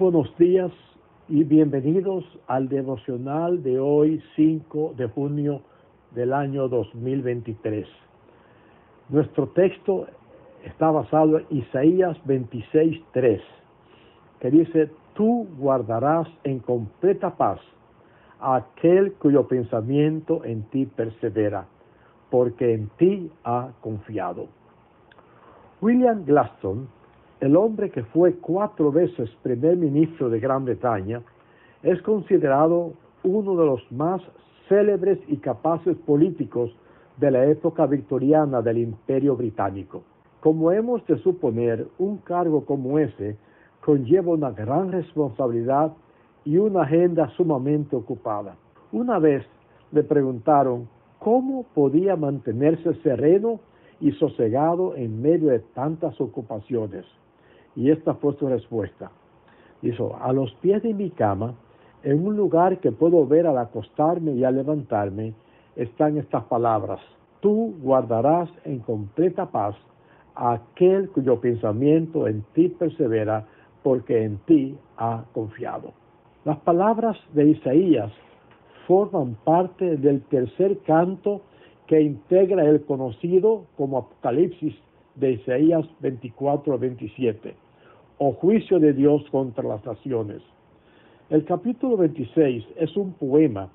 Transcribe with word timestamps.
buenos 0.00 0.34
días 0.38 0.72
y 1.28 1.44
bienvenidos 1.44 2.24
al 2.46 2.70
devocional 2.70 3.62
de 3.62 3.78
hoy 3.78 4.22
5 4.34 4.94
de 4.96 5.06
junio 5.08 5.60
del 6.12 6.32
año 6.32 6.68
2023. 6.68 7.86
Nuestro 9.10 9.48
texto 9.48 10.06
está 10.64 10.90
basado 10.90 11.40
en 11.40 11.46
Isaías 11.50 12.16
26.3, 12.24 13.42
que 14.40 14.50
dice, 14.50 14.90
tú 15.12 15.46
guardarás 15.58 16.28
en 16.44 16.60
completa 16.60 17.36
paz 17.36 17.60
a 18.40 18.56
aquel 18.56 19.12
cuyo 19.12 19.46
pensamiento 19.48 20.46
en 20.46 20.62
ti 20.70 20.86
persevera, 20.86 21.66
porque 22.30 22.72
en 22.72 22.88
ti 22.96 23.30
ha 23.44 23.68
confiado. 23.82 24.46
William 25.82 26.24
Glaston 26.24 26.88
el 27.40 27.56
hombre 27.56 27.90
que 27.90 28.04
fue 28.04 28.34
cuatro 28.34 28.92
veces 28.92 29.30
primer 29.42 29.76
ministro 29.76 30.28
de 30.28 30.40
Gran 30.40 30.66
Bretaña 30.66 31.22
es 31.82 32.00
considerado 32.02 32.92
uno 33.24 33.56
de 33.56 33.66
los 33.66 33.92
más 33.92 34.20
célebres 34.68 35.18
y 35.26 35.38
capaces 35.38 35.96
políticos 36.04 36.70
de 37.16 37.30
la 37.30 37.46
época 37.46 37.86
victoriana 37.86 38.60
del 38.60 38.78
Imperio 38.78 39.36
Británico. 39.36 40.02
Como 40.40 40.70
hemos 40.70 41.04
de 41.06 41.18
suponer, 41.18 41.86
un 41.98 42.18
cargo 42.18 42.64
como 42.66 42.98
ese 42.98 43.36
conlleva 43.84 44.32
una 44.32 44.50
gran 44.50 44.92
responsabilidad 44.92 45.92
y 46.44 46.58
una 46.58 46.82
agenda 46.82 47.30
sumamente 47.36 47.96
ocupada. 47.96 48.56
Una 48.92 49.18
vez 49.18 49.46
le 49.92 50.02
preguntaron 50.02 50.88
cómo 51.18 51.64
podía 51.74 52.16
mantenerse 52.16 52.94
sereno 53.02 53.60
y 53.98 54.12
sosegado 54.12 54.94
en 54.94 55.20
medio 55.22 55.48
de 55.48 55.60
tantas 55.60 56.20
ocupaciones. 56.20 57.04
Y 57.76 57.90
esta 57.90 58.14
fue 58.14 58.34
su 58.36 58.48
respuesta. 58.48 59.10
Dijo, 59.82 60.16
a 60.20 60.32
los 60.32 60.52
pies 60.56 60.82
de 60.82 60.92
mi 60.92 61.10
cama, 61.10 61.54
en 62.02 62.26
un 62.26 62.36
lugar 62.36 62.78
que 62.78 62.92
puedo 62.92 63.26
ver 63.26 63.46
al 63.46 63.58
acostarme 63.58 64.32
y 64.32 64.44
al 64.44 64.56
levantarme, 64.56 65.34
están 65.76 66.18
estas 66.18 66.44
palabras. 66.44 67.00
Tú 67.40 67.74
guardarás 67.80 68.50
en 68.64 68.80
completa 68.80 69.46
paz 69.46 69.76
a 70.34 70.52
aquel 70.52 71.10
cuyo 71.10 71.40
pensamiento 71.40 72.26
en 72.26 72.42
ti 72.54 72.68
persevera, 72.68 73.46
porque 73.82 74.24
en 74.24 74.38
ti 74.46 74.76
ha 74.98 75.24
confiado. 75.32 75.92
Las 76.44 76.58
palabras 76.58 77.16
de 77.32 77.50
Isaías 77.50 78.12
forman 78.86 79.36
parte 79.44 79.96
del 79.96 80.22
tercer 80.22 80.78
canto 80.80 81.42
que 81.86 82.00
integra 82.00 82.64
el 82.64 82.84
conocido 82.84 83.64
como 83.76 83.98
Apocalipsis 83.98 84.74
de 85.14 85.32
Isaías 85.32 85.86
24 86.00 86.74
a 86.74 86.76
27, 86.76 87.54
o 88.18 88.32
juicio 88.32 88.78
de 88.78 88.92
Dios 88.92 89.22
contra 89.30 89.64
las 89.64 89.84
naciones. 89.84 90.42
El 91.30 91.44
capítulo 91.44 91.96
26 91.96 92.64
es 92.76 92.96
un 92.96 93.12
poema 93.12 93.70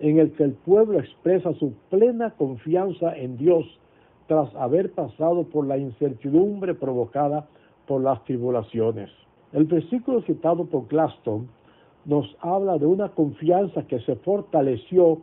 en 0.00 0.18
el 0.18 0.32
que 0.32 0.44
el 0.44 0.52
pueblo 0.52 0.98
expresa 0.98 1.52
su 1.54 1.72
plena 1.90 2.30
confianza 2.30 3.16
en 3.16 3.36
Dios 3.36 3.64
tras 4.26 4.54
haber 4.56 4.92
pasado 4.92 5.44
por 5.44 5.66
la 5.66 5.78
incertidumbre 5.78 6.74
provocada 6.74 7.46
por 7.86 8.02
las 8.02 8.22
tribulaciones. 8.24 9.10
El 9.52 9.64
versículo 9.64 10.22
citado 10.22 10.66
por 10.66 10.88
Glaston 10.88 11.48
nos 12.04 12.36
habla 12.40 12.78
de 12.78 12.86
una 12.86 13.10
confianza 13.10 13.86
que 13.86 14.00
se 14.00 14.16
fortaleció 14.16 15.18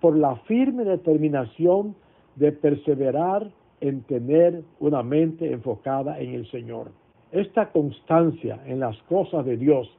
por 0.00 0.16
la 0.16 0.36
firme 0.46 0.84
determinación 0.84 1.94
de 2.36 2.52
perseverar 2.52 3.50
en 3.82 4.02
tener 4.02 4.62
una 4.78 5.02
mente 5.02 5.52
enfocada 5.52 6.20
en 6.20 6.34
el 6.34 6.48
Señor. 6.52 6.92
Esta 7.32 7.72
constancia 7.72 8.60
en 8.64 8.78
las 8.78 8.96
cosas 9.02 9.44
de 9.44 9.56
Dios 9.56 9.90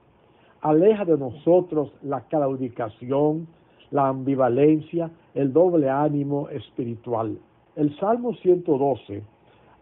aleja 0.62 1.04
de 1.04 1.18
nosotros 1.18 1.92
la 2.02 2.22
claudicación, 2.22 3.46
la 3.92 4.08
ambivalencia, 4.08 5.12
el 5.36 5.52
doble 5.52 5.90
ánimo 5.90 6.48
espiritual. 6.48 7.38
El 7.76 7.94
Salmo 8.00 8.34
112, 8.36 9.22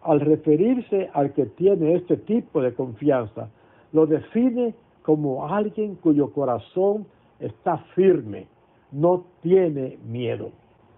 al 0.01 0.19
referirse 0.19 1.11
al 1.13 1.33
que 1.33 1.45
tiene 1.45 1.93
este 1.93 2.17
tipo 2.17 2.59
de 2.59 2.73
confianza, 2.73 3.49
lo 3.93 4.07
define 4.07 4.73
como 5.03 5.47
alguien 5.47 5.93
cuyo 5.95 6.33
corazón 6.33 7.05
está 7.39 7.77
firme, 7.93 8.47
no 8.91 9.25
tiene 9.43 9.99
miedo. 10.07 10.49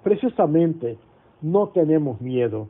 Precisamente 0.03 0.97
no 1.41 1.67
tenemos 1.67 2.21
miedo 2.21 2.69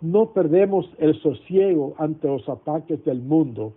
no 0.00 0.26
perdemos 0.26 0.88
el 0.98 1.20
sosiego 1.20 1.94
ante 1.98 2.28
los 2.28 2.48
ataques 2.48 3.04
del 3.04 3.20
mundo, 3.20 3.72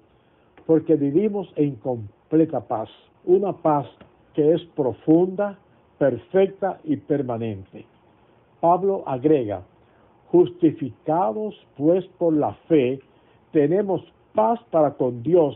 porque 0.65 0.95
vivimos 0.95 1.51
en 1.55 1.75
completa 1.75 2.61
paz, 2.61 2.89
una 3.25 3.53
paz 3.53 3.87
que 4.33 4.53
es 4.53 4.61
profunda, 4.75 5.57
perfecta 5.97 6.79
y 6.83 6.97
permanente. 6.97 7.85
Pablo 8.59 9.03
agrega, 9.05 9.63
justificados 10.31 11.55
pues 11.77 12.05
por 12.17 12.33
la 12.33 12.53
fe, 12.67 12.99
tenemos 13.51 14.01
paz 14.33 14.59
para 14.69 14.91
con 14.91 15.23
Dios 15.23 15.55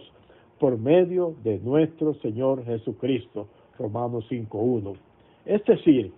por 0.60 0.78
medio 0.78 1.36
de 1.44 1.60
nuestro 1.60 2.14
Señor 2.16 2.64
Jesucristo. 2.66 3.48
Romanos 3.78 4.26
5.1. 4.30 4.96
Es 5.46 5.64
decir, 5.66 6.14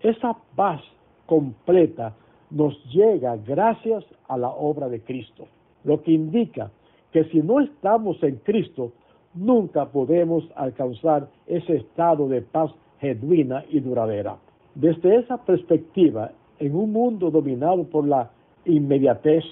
esa 0.00 0.36
paz 0.54 0.80
completa 1.26 2.14
nos 2.54 2.72
llega 2.92 3.36
gracias 3.36 4.04
a 4.28 4.38
la 4.38 4.48
obra 4.48 4.88
de 4.88 5.00
Cristo, 5.00 5.48
lo 5.82 6.02
que 6.02 6.12
indica 6.12 6.70
que 7.12 7.24
si 7.24 7.42
no 7.42 7.60
estamos 7.60 8.22
en 8.22 8.36
Cristo, 8.36 8.92
nunca 9.34 9.86
podemos 9.86 10.44
alcanzar 10.54 11.28
ese 11.46 11.76
estado 11.76 12.28
de 12.28 12.42
paz 12.42 12.70
genuina 13.00 13.64
y 13.68 13.80
duradera. 13.80 14.36
Desde 14.76 15.16
esa 15.16 15.36
perspectiva, 15.38 16.30
en 16.60 16.76
un 16.76 16.92
mundo 16.92 17.30
dominado 17.30 17.84
por 17.84 18.06
la 18.06 18.30
inmediatez, 18.64 19.44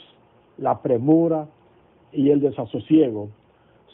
la 0.59 0.81
premura 0.81 1.49
y 2.13 2.31
el 2.31 2.41
desasosiego, 2.41 3.31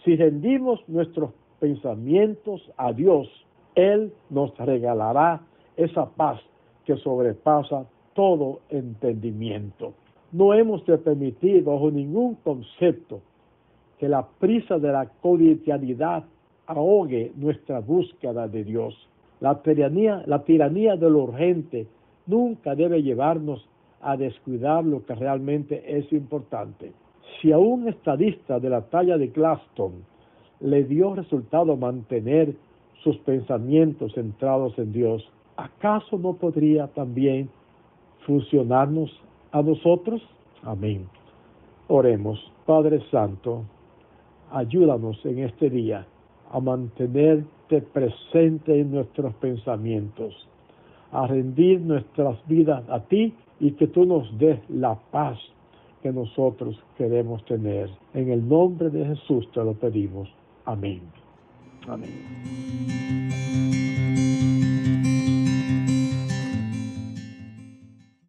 si 0.04 0.16
rendimos 0.16 0.80
nuestros 0.86 1.30
pensamientos 1.60 2.60
a 2.76 2.92
Dios, 2.92 3.26
Él 3.74 4.12
nos 4.28 4.56
regalará 4.58 5.40
esa 5.76 6.06
paz 6.10 6.40
que 6.84 6.96
sobrepasa 6.96 7.86
todo 8.18 8.62
entendimiento. 8.68 9.94
No 10.32 10.52
hemos 10.52 10.84
de 10.86 10.98
permitir 10.98 11.62
bajo 11.62 11.88
ningún 11.88 12.34
concepto 12.42 13.20
que 13.96 14.08
la 14.08 14.26
prisa 14.40 14.76
de 14.80 14.90
la 14.90 15.06
cotidianidad 15.22 16.24
ahogue 16.66 17.30
nuestra 17.36 17.78
búsqueda 17.78 18.48
de 18.48 18.64
Dios. 18.64 19.08
La 19.38 19.62
tiranía, 19.62 20.24
la 20.26 20.42
tiranía 20.42 20.96
de 20.96 21.08
lo 21.08 21.20
urgente 21.22 21.86
nunca 22.26 22.74
debe 22.74 23.04
llevarnos 23.04 23.64
a 24.00 24.16
descuidar 24.16 24.84
lo 24.84 25.06
que 25.06 25.14
realmente 25.14 25.84
es 25.86 26.12
importante. 26.12 26.90
Si 27.40 27.52
a 27.52 27.58
un 27.58 27.86
estadista 27.86 28.58
de 28.58 28.68
la 28.68 28.80
talla 28.80 29.16
de 29.16 29.28
Glaston 29.28 29.92
le 30.58 30.82
dio 30.82 31.14
resultado 31.14 31.76
mantener 31.76 32.52
sus 33.04 33.16
pensamientos 33.18 34.14
centrados 34.14 34.76
en 34.76 34.90
Dios, 34.90 35.30
¿acaso 35.56 36.18
no 36.18 36.32
podría 36.32 36.88
también 36.88 37.48
funcionarnos 38.28 39.10
a 39.50 39.62
nosotros. 39.62 40.22
Amén. 40.62 41.08
Oremos, 41.88 42.38
Padre 42.66 43.00
Santo, 43.10 43.64
ayúdanos 44.52 45.18
en 45.24 45.38
este 45.40 45.70
día 45.70 46.06
a 46.52 46.60
mantenerte 46.60 47.80
presente 47.80 48.78
en 48.78 48.92
nuestros 48.92 49.34
pensamientos, 49.36 50.46
a 51.10 51.26
rendir 51.26 51.80
nuestras 51.80 52.36
vidas 52.46 52.84
a 52.90 53.00
ti 53.00 53.34
y 53.60 53.72
que 53.72 53.86
tú 53.86 54.04
nos 54.04 54.38
des 54.38 54.60
la 54.68 54.94
paz 55.10 55.38
que 56.02 56.12
nosotros 56.12 56.78
queremos 56.98 57.42
tener. 57.46 57.88
En 58.12 58.30
el 58.30 58.46
nombre 58.46 58.90
de 58.90 59.06
Jesús 59.06 59.50
te 59.52 59.64
lo 59.64 59.72
pedimos. 59.72 60.28
Amén. 60.66 61.00
Amén. 61.88 62.12